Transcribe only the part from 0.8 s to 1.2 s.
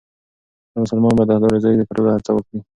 مسلمان